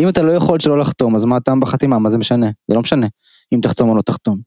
[0.00, 1.98] אם אתה לא יכול שלא לחתום, אז מה הטעם בחתימה?
[1.98, 2.46] מה זה משנה?
[2.68, 3.06] זה לא משנה
[3.54, 4.38] אם תחתום או לא תחתום.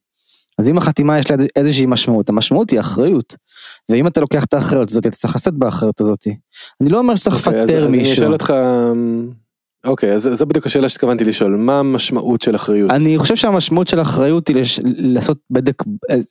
[0.58, 3.36] אז אם החתימה יש לה איז- איזושהי משמעות, המשמעות היא אחריות.
[3.90, 6.26] ואם אתה לוקח את האחריות הזאת, אתה צריך לשאת באחריות הזאת.
[6.80, 8.14] אני לא אומר שצריך אוקיי, לפטר אז אני מישהו.
[8.14, 8.52] אשאל אותך,
[9.84, 12.90] אוקיי, אז זו בדיוק השאלה שהתכוונתי לשאול, מה המשמעות של אחריות?
[12.90, 14.80] אני חושב שהמשמעות של האחריות היא לש...
[14.84, 15.82] לעשות בדק,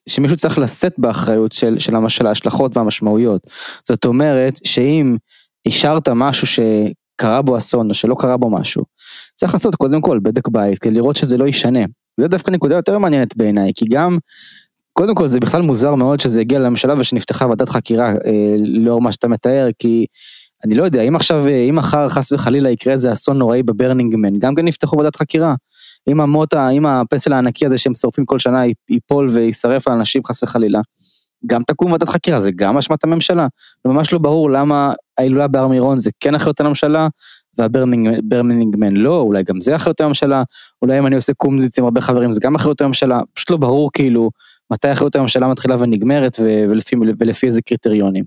[0.10, 1.94] שמישהו צריך לשאת באחריות של, של.
[2.08, 3.42] של ההשלכות והמשמעויות.
[3.88, 5.18] זאת אומרת שאם
[5.66, 8.84] אישרת משהו שקרה בו אסון או שלא קרה בו משהו,
[9.36, 11.86] צריך לעשות קודם כל בדק בית כדי לראות שזה לא ישנה.
[12.20, 14.18] זה דווקא נקודה יותר מעניינת בעיניי, כי גם,
[14.94, 19.12] קודם כל זה בכלל מוזר מאוד שזה הגיע לממשלה ושנפתחה ועדת חקירה אה, לאור מה
[19.12, 20.06] שאתה מתאר, כי
[20.66, 24.40] אני לא יודע, אם עכשיו, אה, אם מחר חס וחלילה יקרה איזה אסון נוראי בברנינגמן,
[24.40, 25.56] גם כן יפתחו ועדת חקירה.
[26.10, 30.22] אם המוט, ה- אם הפסל הענקי הזה שהם שורפים כל שנה ייפול ויישרף על אנשים
[30.26, 30.82] חס וחלילה,
[31.48, 33.48] גם תקום ועדת חקירה, זה גם אשמת הממשלה.
[33.86, 37.08] ממש לא ברור למה ההילולה בהר מירון זה כן אחריות הממשלה,
[37.58, 40.44] והברנינגמן לא, אולי גם זה אחריות הממשלה,
[40.82, 43.90] אולי אם אני עושה קומזיץ עם הרבה חברים זה גם אחריות הממשלה, פשוט לא ברור
[43.94, 44.30] כאילו
[44.72, 46.38] מתי אחריות הממשלה מתחילה ונגמרת
[46.70, 48.24] ולפי, ולפי איזה קריטריונים.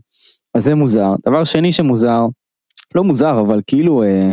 [0.56, 1.14] אז זה מוזר.
[1.26, 2.26] דבר שני שמוזר,
[2.94, 4.32] לא מוזר אבל כאילו אה,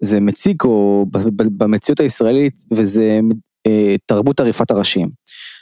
[0.00, 3.20] זה מציק או ב- ב- במציאות הישראלית וזה
[3.66, 5.08] אה, תרבות עריפת הראשים.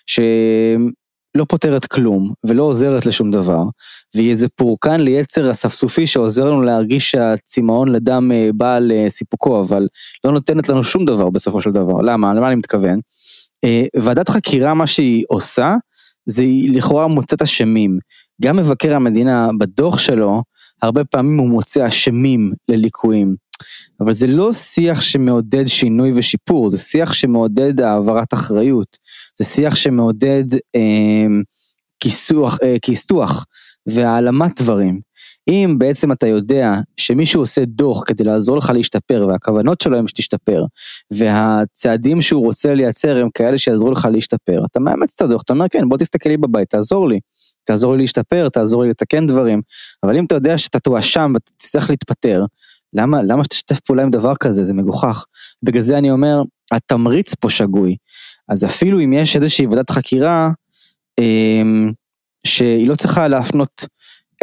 [0.06, 3.62] שלא פותרת כלום ולא עוזרת לשום דבר
[4.14, 9.86] והיא איזה פורקן ליצר אספסופי שעוזר לנו להרגיש שהצמאון לדם אה, בא אה, סיפוקו אבל
[10.24, 13.00] לא נותנת לנו שום דבר בסופו של דבר למה למה אני מתכוון.
[13.64, 15.74] אה, ועדת חקירה מה שהיא עושה
[16.26, 17.98] זה היא לכאורה מוצאת אשמים
[18.42, 20.42] גם מבקר המדינה בדוח שלו
[20.82, 23.36] הרבה פעמים הוא מוצא אשמים לליקויים.
[24.00, 28.96] אבל זה לא שיח שמעודד שינוי ושיפור, זה שיח שמעודד העברת אחריות,
[29.38, 30.44] זה שיח שמעודד
[30.76, 31.26] אה,
[32.00, 33.44] כיסוח, אה, כיסוח
[33.88, 35.00] והעלמת דברים.
[35.48, 40.64] אם בעצם אתה יודע שמישהו עושה דוח כדי לעזור לך להשתפר והכוונות שלו הם שתשתפר
[41.10, 45.66] והצעדים שהוא רוצה לייצר הם כאלה שיעזרו לך להשתפר, אתה מאמץ את הדוח, אתה אומר
[45.70, 47.20] כן בוא תסתכל לי בבית, תעזור לי,
[47.68, 49.62] תעזור לי להשתפר, תעזור לי לתקן דברים,
[50.02, 52.44] אבל אם אתה יודע שאתה תואשם ואתה תצטרך להתפטר,
[52.92, 54.64] למה, למה שתשתף פעולה עם דבר כזה?
[54.64, 55.24] זה מגוחך.
[55.62, 57.96] בגלל זה אני אומר, התמריץ פה שגוי.
[58.48, 60.50] אז אפילו אם יש איזושהי ועדת חקירה,
[61.18, 61.92] אמ,
[62.46, 63.84] שהיא לא צריכה להפנות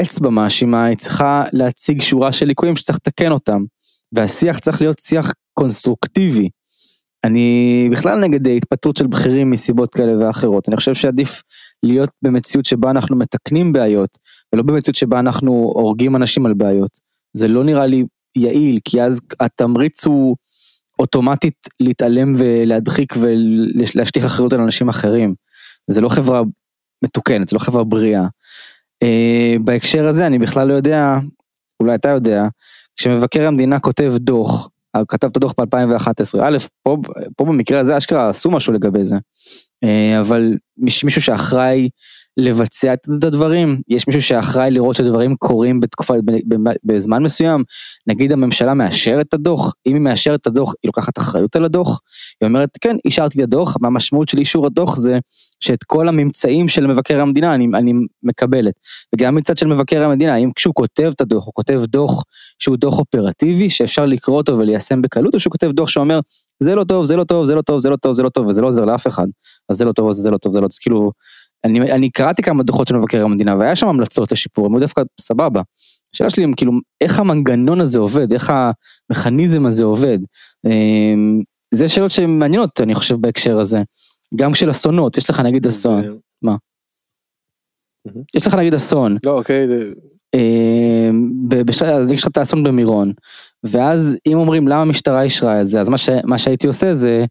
[0.02, 3.64] אצבע מאשימה, היא צריכה להציג שורה של ליקויים שצריך לתקן אותם.
[4.12, 6.50] והשיח צריך להיות שיח קונסטרוקטיבי.
[7.26, 10.70] אני בכלל נגד התפטרות של בכירים מסיבות כאלה ואחרות.
[10.70, 11.42] אני חושב שעדיף
[11.84, 14.10] להיות במציאות שבה אנחנו מתקנים בעיות,
[14.54, 17.00] ולא במציאות שבה אנחנו הורגים אנשים על בעיות.
[17.38, 18.04] זה לא נראה לי
[18.38, 20.36] יעיל, כי אז התמריץ הוא
[21.00, 25.36] אוטומטית להתעלם ולהדחיק ולהשליך אחריות על אנשים אחרים.
[25.92, 26.42] זה לא חברה
[27.04, 28.28] מתוקנת, זה לא חברה בריאה.
[29.04, 31.18] Uh, בהקשר הזה אני בכלל לא יודע,
[31.80, 32.48] אולי אתה יודע,
[32.98, 34.70] כשמבקר המדינה כותב דוח,
[35.08, 36.98] כתב את הדוח ב-2011, א', פה,
[37.38, 41.90] פה במקרה הזה אשכרה עשו משהו לגבי זה, uh, אבל מישהו שאחראי
[42.38, 46.14] לבצע את הדברים, יש מישהו שאחראי לראות שדברים קורים בתקופה,
[46.84, 47.64] בזמן מסוים,
[48.08, 52.02] נגיד הממשלה מאשרת את הדוח, אם היא מאשרת את הדוח היא לוקחת אחריות על הדוח,
[52.42, 55.20] היא אומרת כן אישרתי את הדוח, והמשמעות של אישור הדוח זה
[55.60, 57.94] שאת כל הממצאים של מבקר המדינה אני, אני
[58.24, 58.74] מקבלת,
[59.16, 62.24] וגם מצד של מבקר המדינה, אם כשהוא כותב את הדוח, הוא כותב דוח
[62.60, 66.20] שהוא דוח אופרטיבי שאפשר לקרוא אותו וליישם בקלות, או שהוא כותב דוח שאומר
[66.60, 68.48] זה לא טוב, זה לא טוב, זה לא טוב, זה לא טוב, זה לא טוב,
[68.48, 69.28] וזה לא עוזר לאף אחד,
[69.70, 71.12] אז זה לא טוב, אז זה לא טוב, זה לא טוב, כאילו
[71.66, 75.02] אני, אני קראתי כמה דוחות של מבקר המדינה והיה שם המלצות לשיפור, הם היו דווקא
[75.22, 75.62] סבבה.
[76.16, 78.54] השאלה שלי היא כאילו איך המנגנון הזה עובד, איך
[79.10, 80.20] המכניזם הזה עובד.
[80.66, 81.42] אמ,
[81.74, 83.82] זה שאלות שמעניינות אני חושב בהקשר הזה.
[84.36, 86.14] גם של אסונות, יש לך נגיד אסון, זה...
[86.42, 86.56] מה?
[88.36, 89.18] יש לך נגיד אסון.
[89.26, 89.68] לא אוקיי.
[90.36, 91.32] אמ,
[91.86, 93.14] אז יש לך את האסון במירון,
[93.64, 97.26] ואז אם אומרים למה המשטרה אישרה את זה, אז מה, ש, מה שהייתי עושה זה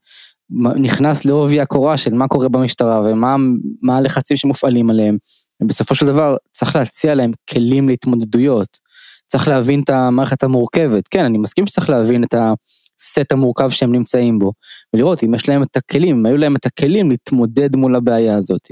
[0.76, 5.16] נכנס לעובי הקורה של מה קורה במשטרה ומה הלחצים שמופעלים עליהם.
[5.62, 8.78] ובסופו של דבר צריך להציע להם כלים להתמודדויות.
[9.26, 11.08] צריך להבין את המערכת המורכבת.
[11.08, 14.52] כן, אני מסכים שצריך להבין את הסט המורכב שהם נמצאים בו,
[14.94, 18.68] ולראות אם יש להם את הכלים, אם היו להם את הכלים להתמודד מול הבעיה הזאת.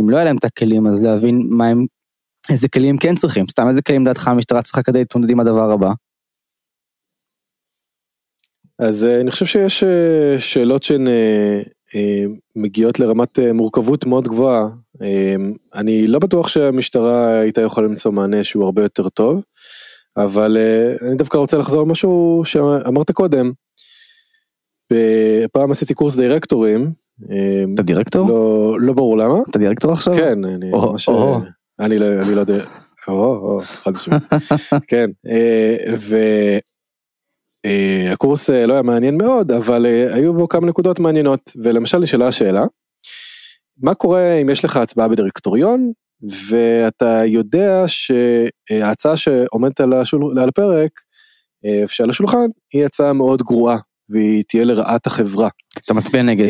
[0.00, 1.86] אם לא היה להם את הכלים, אז להבין מה הם,
[2.50, 3.46] איזה כלים כן צריכים.
[3.50, 5.92] סתם איזה כלים לדעתך המשטרה צריכה כדי להתמודד עם הדבר הבא.
[8.78, 12.24] אז אה, אני חושב שיש אה, שאלות שהן אה,
[12.56, 14.68] מגיעות לרמת מורכבות מאוד גבוהה.
[15.74, 19.42] אני לא בטוח שהמשטרה הייתה יכולה למצוא מענה שהוא הרבה יותר טוב,
[20.16, 20.58] אבל
[21.08, 23.52] אני דווקא רוצה לחזור למשהו שאמרת קודם.
[25.52, 26.92] פעם עשיתי קורס דירקטורים.
[27.74, 28.28] אתה דירקטור?
[28.28, 29.38] לא, לא ברור למה.
[29.50, 30.14] אתה דירקטור עכשיו?
[30.14, 31.08] כן, אני ממש...
[31.80, 32.64] אני לא, אני לא יודע.
[33.08, 34.22] או, או, חד משמעית.
[34.90, 35.10] כן,
[35.98, 36.16] ו...
[37.66, 41.98] Uh, הקורס uh, לא היה מעניין מאוד אבל uh, היו בו כמה נקודות מעניינות ולמשל
[41.98, 42.64] נשאלה השאלה.
[43.82, 45.92] מה קורה אם יש לך הצבעה בדירקטוריון
[46.48, 50.90] ואתה יודע שההצעה שעומדת על, השול, על הפרק
[51.86, 53.76] שעל השולחן היא הצעה מאוד גרועה
[54.08, 55.48] והיא תהיה לרעת החברה.
[55.84, 56.46] אתה מצביע נגד.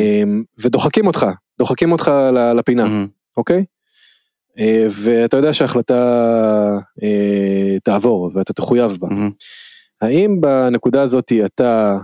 [0.61, 1.27] ודוחקים אותך
[1.59, 2.11] דוחקים אותך
[2.57, 3.37] לפינה mm-hmm.
[3.37, 3.65] אוקיי.
[4.91, 6.79] ואתה יודע שההחלטה
[7.85, 9.09] תעבור ואתה תחויב בה.
[9.09, 9.74] Mm-hmm.
[10.05, 11.97] האם בנקודה הזאת אתה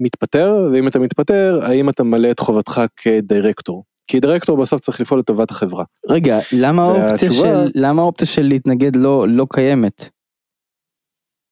[0.00, 3.84] מתפטר, ואם אתה מתפטר, האם אתה מלא את חובתך כדירקטור?
[4.08, 5.84] כי דירקטור בסוף צריך לפעול לטובת החברה.
[6.08, 10.08] רגע, למה האופציה של, למה האופציה של להתנגד לא, לא קיימת?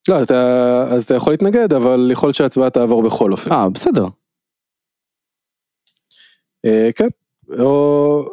[0.08, 3.52] לא, אתה, אז אתה יכול להתנגד, אבל יכול להיות שההצבעה תעבור בכל אופן.
[3.52, 4.06] אה, בסדר.
[6.64, 7.08] אה, כן,
[7.58, 8.24] או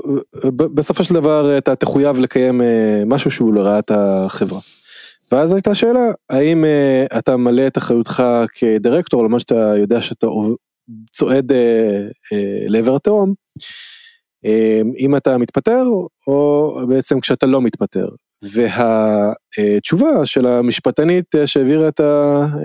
[0.56, 4.60] בסופו של דבר אתה תחויב לקיים אה, משהו שהוא לרעת החברה.
[5.32, 10.28] ואז הייתה שאלה, האם uh, אתה מלא את אחריותך כדירקטור, למרות שאתה יודע שאתה
[11.12, 13.34] צועד uh, uh, לעבר התהום,
[14.46, 15.84] uh, אם אתה מתפטר,
[16.28, 18.08] או בעצם כשאתה לא מתפטר.
[18.44, 22.02] והתשובה של המשפטנית שהעבירה את,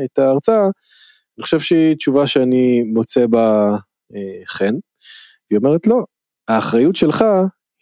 [0.04, 0.62] את ההרצאה,
[1.38, 3.76] אני חושב שהיא תשובה שאני מוצא בה
[4.46, 4.74] חן.
[5.50, 6.04] היא אומרת לא,
[6.48, 7.24] האחריות שלך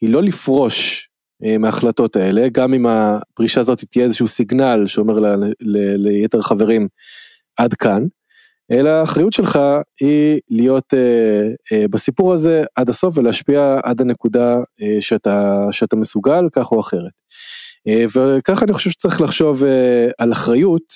[0.01, 1.09] היא לא לפרוש
[1.59, 5.27] מההחלטות האלה, גם אם הפרישה הזאת תהיה איזשהו סיגנל שאומר ל,
[5.61, 6.89] ל, ליתר חברים
[7.59, 8.03] עד כאן,
[8.71, 9.59] אלא האחריות שלך
[10.01, 16.49] היא להיות אה, אה, בסיפור הזה עד הסוף ולהשפיע עד הנקודה אה, שאתה, שאתה מסוגל
[16.53, 17.13] כך או אחרת.
[17.89, 20.95] אה, וככה אני חושב שצריך לחשוב אה, על אחריות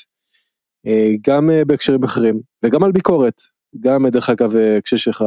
[0.86, 3.40] אה, גם אה, בהקשרים אחרים וגם על ביקורת,
[3.80, 5.24] גם דרך אגב אה, כשיש לך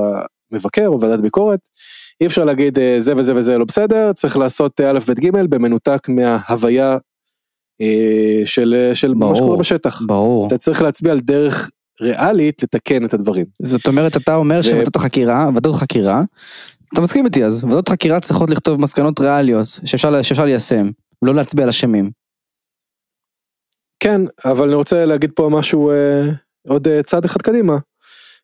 [0.51, 1.59] מבקר או ועדת ביקורת,
[2.21, 5.29] אי אפשר להגיד אה, זה וזה וזה לא בסדר, צריך לעשות אה, א' ב' ג'
[5.49, 6.97] במנותק מההוויה
[7.81, 10.01] אה, של, של ברור, מה שקורה בשטח.
[10.01, 10.47] ברור.
[10.47, 11.69] אתה צריך להצביע על דרך
[12.01, 13.45] ריאלית לתקן את הדברים.
[13.61, 14.63] זאת אומרת אתה אומר ו...
[14.63, 16.23] שוועדות החקירה, ועדות חקירה,
[16.93, 20.89] אתה מסכים איתי אז, ועדות חקירה צריכות לכתוב מסקנות ריאליות שאפשר, שאפשר ליישם,
[21.21, 22.11] לא להצביע על אשמים.
[23.99, 26.21] כן, אבל אני רוצה להגיד פה משהו אה,
[26.67, 27.77] עוד אה, צעד אחד קדימה.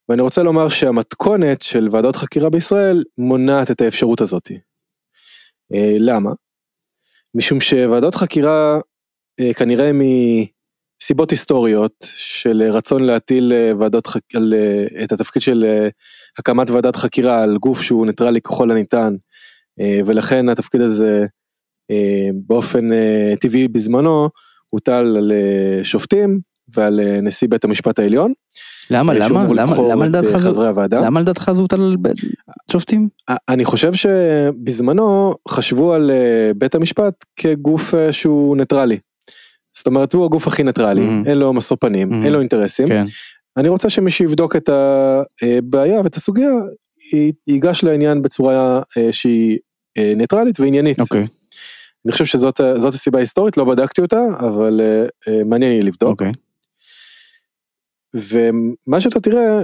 [0.10, 4.52] ואני רוצה לומר שהמתכונת של ועדות חקירה בישראל מונעת את האפשרות הזאת.
[5.74, 6.32] אה, למה?
[7.36, 8.80] משום שוועדות חקירה
[9.40, 14.22] אה, כנראה מסיבות היסטוריות של רצון להטיל אה, ועדות חק...
[14.36, 14.54] על,
[15.04, 15.88] את התפקיד של
[16.40, 19.14] הקמת ועדת חקירה על גוף שהוא ניטרלי ככל הניתן
[20.06, 21.26] ולכן התפקיד הזה
[22.34, 22.90] באופן
[23.40, 24.30] טבעי בזמנו
[24.70, 25.32] הוטל על
[25.84, 26.40] שופטים
[26.76, 28.34] ועל נשיא בית המשפט העליון.
[28.92, 30.50] למה למה למה למה לדעתך זה
[30.92, 31.96] למה לדעתך זה הוטל על
[32.72, 33.10] שופטים?
[33.50, 38.98] אני חושב שבזמנו חשבו על אה, בית המשפט כגוף אה, שהוא ניטרלי.
[39.78, 41.30] זאת אומרת הוא הגוף הכי ניטרלי mm-hmm.
[41.30, 42.26] אין לו משוא פנים mm-hmm.
[42.26, 42.88] אין לו אינטרסים.
[42.88, 43.04] כן.
[43.58, 46.50] אני רוצה שמי שיבדוק את הבעיה ואת הסוגיה
[47.48, 49.58] ייגש לעניין בצורה אה, שהיא
[50.16, 51.00] ניטרלית ועניינית.
[51.00, 51.04] Okay.
[51.04, 51.28] אוקיי.
[52.06, 54.82] אני חושב שזאת זאת הסיבה ההיסטורית, לא בדקתי אותה, אבל
[55.28, 56.10] uh, מעניין לי לבדוק.
[56.10, 56.32] אוקיי.
[58.16, 59.62] ומה שאתה תראה,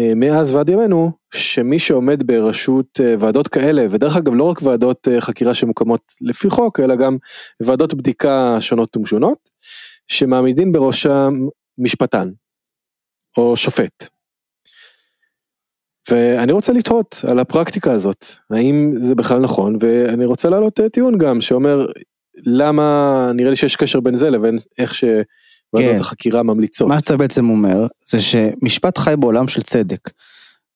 [0.00, 5.08] uh, מאז ועד ימינו, שמי שעומד בראשות uh, ועדות כאלה, ודרך אגב לא רק ועדות
[5.08, 7.16] uh, חקירה שמוקמות לפי חוק, אלא גם
[7.60, 9.50] ועדות בדיקה שונות ומשונות,
[10.08, 11.34] שמעמידים בראשם
[11.78, 12.30] משפטן,
[13.36, 14.08] או שופט.
[16.10, 21.18] ואני רוצה לתהות על הפרקטיקה הזאת, האם זה בכלל נכון, ואני רוצה להעלות אה, טיעון
[21.18, 21.86] גם שאומר
[22.36, 25.24] למה נראה לי שיש קשר בין זה לבין איך שוועדות
[25.78, 25.96] כן.
[26.00, 26.88] החקירה ממליצות.
[26.88, 30.10] מה שאתה בעצם אומר, זה שמשפט חי בעולם של צדק.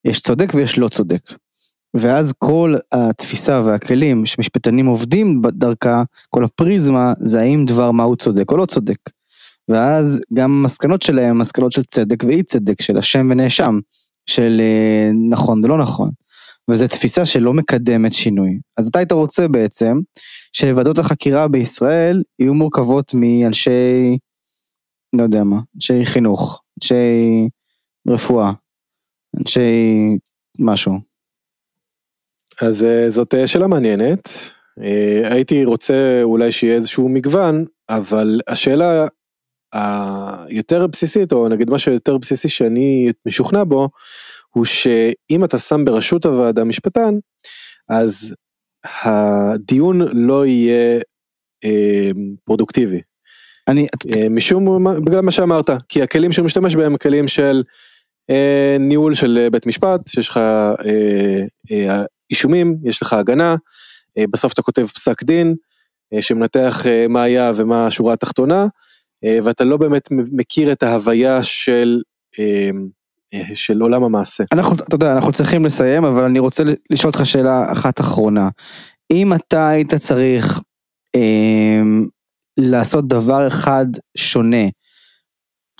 [0.05, 1.23] יש צודק ויש לא צודק.
[1.95, 8.51] ואז כל התפיסה והכלים שמשפטנים עובדים דרכה, כל הפריזמה, זה האם דבר מה הוא צודק
[8.51, 8.99] או לא צודק.
[9.69, 13.79] ואז גם המסקנות שלהם, מסקנות של צדק ואי צדק, של אשם ונאשם.
[14.29, 16.11] של אה, נכון ולא נכון.
[16.71, 18.59] וזו תפיסה שלא מקדמת שינוי.
[18.79, 20.01] אז אתה היית רוצה בעצם
[20.53, 24.19] שוועדות החקירה בישראל יהיו מורכבות מאנשי,
[25.13, 26.95] לא יודע מה, אנשי חינוך, אנשי
[28.09, 28.53] רפואה,
[29.41, 29.61] אנשי
[30.59, 30.93] משהו.
[32.63, 34.29] אז אה, זאת אה, שאלה מעניינת.
[35.25, 39.07] הייתי רוצה אולי שיהיה איזשהו מגוון, אבל השאלה
[39.73, 43.89] היותר בסיסית, או נגיד משהו יותר בסיסי שאני משוכנע בו,
[44.49, 47.15] הוא שאם אתה שם בראשות הוועדה משפטן,
[47.89, 48.35] אז
[49.05, 51.01] הדיון לא יהיה
[51.65, 52.11] אה,
[52.45, 53.01] פרודוקטיבי.
[53.69, 53.87] אני...
[54.17, 57.63] אה, משום, בגלל מה שאמרת, כי הכלים שהוא משתמש בהם הם כלים של
[58.31, 63.57] אה, ניהול של בית משפט, שיש לך אה, אה, אישומים, יש לך הגנה,
[64.19, 65.55] אה, בסוף אתה כותב פסק דין,
[66.15, 68.67] אה, שמנתח אה, מה היה ומה השורה התחתונה,
[69.25, 72.03] אה, ואתה לא באמת מכיר את ההוויה של,
[72.39, 72.71] אה,
[73.35, 74.45] אה, של עולם המעשה.
[74.53, 78.49] אנחנו, אתה יודע, אנחנו צריכים לסיים, אבל אני רוצה לשאול אותך שאלה אחת אחרונה.
[79.11, 80.61] אם אתה היית צריך
[81.17, 81.83] אה,
[82.59, 84.67] לעשות דבר אחד שונה,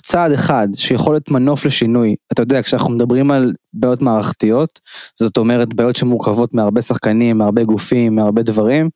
[0.03, 4.79] צעד אחד שיכול להיות מנוף לשינוי, אתה יודע, כשאנחנו מדברים על בעיות מערכתיות,
[5.19, 8.89] זאת אומרת בעיות שמורכבות מהרבה שחקנים, מהרבה גופים, מהרבה דברים,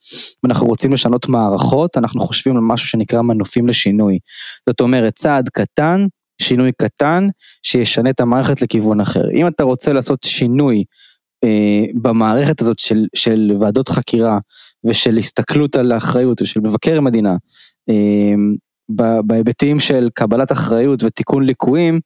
[0.43, 4.19] ואנחנו רוצים לשנות מערכות, אנחנו חושבים על משהו שנקרא מנופים לשינוי.
[4.69, 6.05] זאת אומרת, צעד קטן,
[6.41, 7.27] שינוי קטן,
[7.63, 9.31] שישנה את המערכת לכיוון אחר.
[9.33, 10.83] אם אתה רוצה לעשות שינוי
[11.43, 14.39] אה, במערכת הזאת של, של ועדות חקירה
[14.87, 17.37] ושל הסתכלות על האחריות ושל מבקר המדינה, אה,
[19.23, 21.99] בהיבטים של קבלת אחריות ותיקון ליקויים,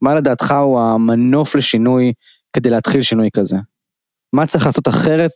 [0.00, 2.12] מה לדעתך הוא המנוף לשינוי
[2.52, 3.56] כדי להתחיל שינוי כזה?
[4.32, 5.32] מה צריך לעשות אחרת,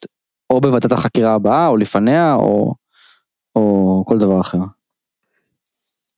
[0.51, 2.75] או בוועדת החקירה הבאה, או לפניה, או,
[3.57, 4.59] או כל דבר אחר?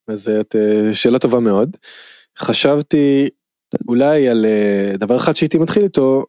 [0.08, 1.76] אז זאת אה, שאלה טובה מאוד.
[2.38, 3.28] חשבתי
[3.88, 6.24] אולי על אה, דבר אחד שהייתי מתחיל איתו,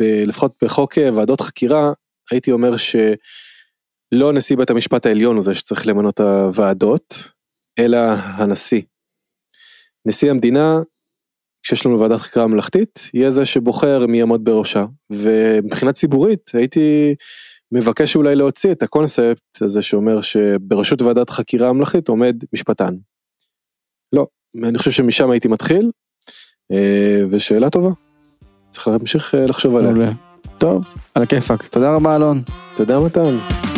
[0.00, 1.92] לפחות בחוק אה, ועדות חקירה,
[2.30, 2.76] הייתי אומר
[4.14, 7.14] שלא נשיא בית המשפט העליון הוא זה שצריך למנות את הוועדות,
[7.78, 8.82] אלא הנשיא.
[10.06, 10.78] נשיא המדינה,
[11.62, 14.84] כשיש לנו ועדת חקירה ממלכתית, יהיה זה שבוחר מי יעמוד בראשה.
[15.12, 17.14] ומבחינה ציבורית הייתי
[17.72, 22.94] מבקש אולי להוציא את הקונספט הזה שאומר שבראשות ועדת חקירה ממלכתית עומד משפטן.
[24.12, 24.26] לא,
[24.64, 25.90] אני חושב שמשם הייתי מתחיל,
[26.72, 27.90] אה, ושאלה טובה.
[28.70, 30.12] צריך להמשיך אה, לחשוב עליה.
[30.58, 31.66] טוב, על הכיפאק.
[31.66, 32.42] תודה רבה אלון.
[32.76, 33.69] תודה מתן.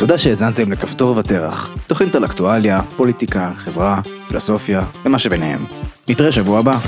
[0.00, 5.64] תודה שהאזנתם לכפתור ותרח, תוכנית על אקטואליה, פוליטיקה, חברה, פילוסופיה ומה שביניהם.
[6.08, 6.78] נתראה שבוע הבא.